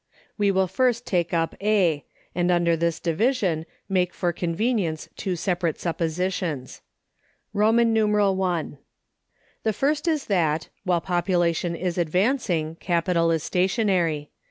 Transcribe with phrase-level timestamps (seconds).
[0.35, 2.03] We will first take up A,
[2.33, 6.81] and under this division make for convenience two separate suppositions:
[7.53, 7.69] I.
[7.69, 8.77] The
[9.73, 14.31] first is that, while Population is advancing, Capital is stationary.